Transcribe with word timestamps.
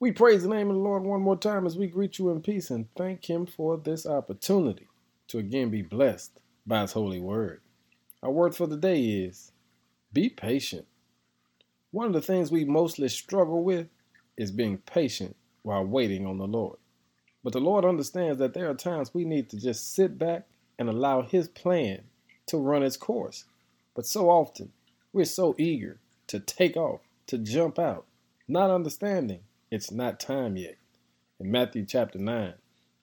We 0.00 0.12
praise 0.12 0.44
the 0.44 0.48
name 0.48 0.70
of 0.70 0.76
the 0.76 0.80
Lord 0.82 1.02
one 1.02 1.22
more 1.22 1.36
time 1.36 1.66
as 1.66 1.76
we 1.76 1.88
greet 1.88 2.20
you 2.20 2.30
in 2.30 2.40
peace 2.40 2.70
and 2.70 2.86
thank 2.94 3.28
Him 3.28 3.46
for 3.46 3.76
this 3.76 4.06
opportunity 4.06 4.86
to 5.26 5.38
again 5.38 5.70
be 5.70 5.82
blessed 5.82 6.38
by 6.64 6.82
His 6.82 6.92
holy 6.92 7.18
word. 7.18 7.62
Our 8.22 8.30
word 8.30 8.54
for 8.54 8.68
the 8.68 8.76
day 8.76 9.02
is 9.02 9.50
be 10.12 10.28
patient. 10.28 10.86
One 11.90 12.06
of 12.06 12.12
the 12.12 12.22
things 12.22 12.52
we 12.52 12.64
mostly 12.64 13.08
struggle 13.08 13.64
with 13.64 13.88
is 14.36 14.52
being 14.52 14.78
patient 14.78 15.34
while 15.62 15.84
waiting 15.84 16.26
on 16.26 16.38
the 16.38 16.46
Lord. 16.46 16.78
But 17.42 17.52
the 17.52 17.60
Lord 17.60 17.84
understands 17.84 18.38
that 18.38 18.54
there 18.54 18.70
are 18.70 18.74
times 18.74 19.12
we 19.12 19.24
need 19.24 19.50
to 19.50 19.60
just 19.60 19.92
sit 19.96 20.16
back 20.16 20.46
and 20.78 20.88
allow 20.88 21.22
His 21.22 21.48
plan 21.48 22.02
to 22.46 22.56
run 22.56 22.84
its 22.84 22.96
course. 22.96 23.46
But 23.96 24.06
so 24.06 24.30
often, 24.30 24.70
we're 25.12 25.24
so 25.24 25.56
eager 25.58 25.98
to 26.28 26.38
take 26.38 26.76
off, 26.76 27.00
to 27.26 27.36
jump 27.36 27.80
out, 27.80 28.04
not 28.46 28.70
understanding 28.70 29.40
it's 29.70 29.90
not 29.90 30.18
time 30.18 30.56
yet. 30.56 30.76
In 31.38 31.50
Matthew 31.50 31.84
chapter 31.84 32.18
9, 32.18 32.54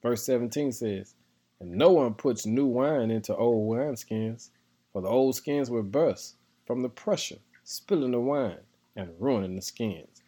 verse 0.02 0.23
17 0.23 0.72
says, 0.72 1.14
And 1.60 1.72
no 1.72 1.92
one 1.92 2.16
puts 2.16 2.46
new 2.46 2.66
wine 2.66 3.12
into 3.12 3.36
old 3.36 3.70
wineskins, 3.72 4.50
for 4.92 5.02
the 5.02 5.08
old 5.08 5.36
skins 5.36 5.70
will 5.70 5.84
burst 5.84 6.36
from 6.66 6.82
the 6.82 6.90
pressure, 6.90 7.38
spilling 7.64 8.12
the 8.12 8.20
wine 8.20 8.59
and 8.96 9.12
ruining 9.20 9.56
the 9.56 9.62
skins. 9.62 10.22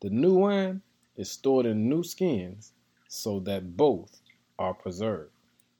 The 0.00 0.10
new 0.10 0.34
wine 0.34 0.82
is 1.16 1.30
stored 1.30 1.66
in 1.66 1.88
new 1.88 2.02
skins 2.02 2.72
so 3.08 3.38
that 3.40 3.76
both 3.76 4.20
are 4.58 4.74
preserved. 4.74 5.30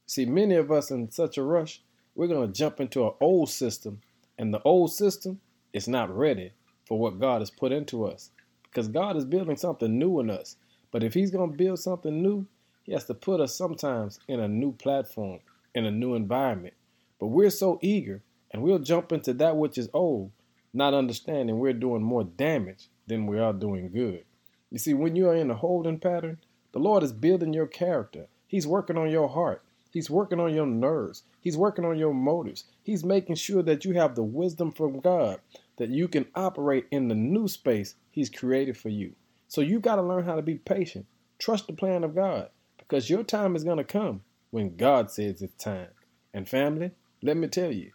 See, 0.06 0.26
many 0.26 0.54
of 0.54 0.70
us 0.70 0.90
in 0.90 1.10
such 1.10 1.38
a 1.38 1.42
rush, 1.42 1.82
we're 2.14 2.28
going 2.28 2.46
to 2.46 2.56
jump 2.56 2.78
into 2.78 3.04
an 3.04 3.14
old 3.20 3.50
system, 3.50 4.00
and 4.38 4.54
the 4.54 4.62
old 4.62 4.92
system 4.92 5.40
is 5.72 5.88
not 5.88 6.16
ready 6.16 6.52
for 6.86 6.98
what 6.98 7.18
God 7.18 7.40
has 7.40 7.50
put 7.50 7.72
into 7.72 8.06
us 8.06 8.30
because 8.74 8.88
God 8.88 9.16
is 9.16 9.24
building 9.24 9.56
something 9.56 9.98
new 9.98 10.18
in 10.18 10.28
us. 10.28 10.56
But 10.90 11.04
if 11.04 11.14
He's 11.14 11.30
going 11.30 11.52
to 11.52 11.56
build 11.56 11.78
something 11.78 12.20
new, 12.20 12.46
He 12.82 12.92
has 12.92 13.04
to 13.04 13.14
put 13.14 13.40
us 13.40 13.56
sometimes 13.56 14.18
in 14.26 14.40
a 14.40 14.48
new 14.48 14.72
platform, 14.72 15.40
in 15.74 15.84
a 15.84 15.92
new 15.92 16.14
environment. 16.14 16.74
But 17.20 17.28
we're 17.28 17.50
so 17.50 17.78
eager 17.80 18.22
and 18.50 18.62
we'll 18.62 18.80
jump 18.80 19.12
into 19.12 19.32
that 19.34 19.56
which 19.56 19.78
is 19.78 19.88
old, 19.94 20.32
not 20.72 20.92
understanding 20.92 21.58
we're 21.58 21.72
doing 21.72 22.02
more 22.02 22.24
damage 22.24 22.88
than 23.06 23.26
we 23.26 23.38
are 23.38 23.52
doing 23.52 23.90
good. 23.92 24.24
You 24.70 24.78
see, 24.78 24.94
when 24.94 25.14
you 25.14 25.28
are 25.28 25.36
in 25.36 25.50
a 25.50 25.54
holding 25.54 26.00
pattern, 26.00 26.38
the 26.72 26.80
Lord 26.80 27.04
is 27.04 27.12
building 27.12 27.54
your 27.54 27.68
character. 27.68 28.26
He's 28.48 28.66
working 28.66 28.98
on 28.98 29.10
your 29.10 29.28
heart. 29.28 29.62
He's 29.92 30.10
working 30.10 30.40
on 30.40 30.52
your 30.52 30.66
nerves. 30.66 31.22
He's 31.40 31.56
working 31.56 31.84
on 31.84 31.96
your 31.96 32.12
motives. 32.12 32.64
He's 32.82 33.04
making 33.04 33.36
sure 33.36 33.62
that 33.62 33.84
you 33.84 33.94
have 33.94 34.16
the 34.16 34.24
wisdom 34.24 34.72
from 34.72 34.98
God 34.98 35.38
that 35.76 35.90
you 35.90 36.08
can 36.08 36.26
operate 36.34 36.86
in 36.90 37.08
the 37.08 37.14
new 37.14 37.48
space 37.48 37.94
He's 38.10 38.30
created 38.30 38.76
for 38.76 38.88
you. 38.88 39.14
So 39.48 39.60
you 39.60 39.80
got 39.80 39.96
to 39.96 40.02
learn 40.02 40.24
how 40.24 40.36
to 40.36 40.42
be 40.42 40.56
patient. 40.56 41.06
Trust 41.38 41.66
the 41.66 41.72
plan 41.72 42.04
of 42.04 42.14
God 42.14 42.50
because 42.78 43.10
your 43.10 43.24
time 43.24 43.56
is 43.56 43.64
going 43.64 43.78
to 43.78 43.84
come 43.84 44.22
when 44.50 44.76
God 44.76 45.10
says 45.10 45.42
it's 45.42 45.62
time. 45.62 45.88
And 46.32 46.48
family, 46.48 46.92
let 47.22 47.36
me 47.36 47.48
tell 47.48 47.72
you, 47.72 47.92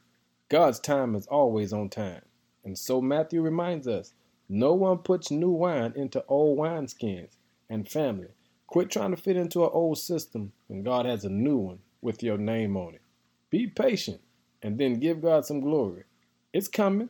God's 0.49 0.79
time 0.79 1.15
is 1.15 1.27
always 1.27 1.71
on 1.71 1.89
time. 1.89 2.21
And 2.63 2.77
so 2.77 3.01
Matthew 3.01 3.41
reminds 3.41 3.87
us 3.87 4.13
no 4.49 4.73
one 4.73 4.97
puts 4.97 5.31
new 5.31 5.51
wine 5.51 5.93
into 5.95 6.23
old 6.27 6.57
wineskins. 6.57 7.37
And 7.69 7.87
family, 7.87 8.29
quit 8.67 8.89
trying 8.89 9.11
to 9.11 9.21
fit 9.21 9.37
into 9.37 9.63
an 9.63 9.69
old 9.71 9.99
system 9.99 10.51
when 10.67 10.83
God 10.83 11.05
has 11.05 11.23
a 11.23 11.29
new 11.29 11.57
one 11.57 11.79
with 12.01 12.23
your 12.23 12.37
name 12.37 12.75
on 12.75 12.95
it. 12.95 13.01
Be 13.49 13.67
patient 13.67 14.21
and 14.61 14.77
then 14.77 14.99
give 14.99 15.21
God 15.21 15.45
some 15.45 15.61
glory. 15.61 16.03
It's 16.51 16.67
coming 16.67 17.09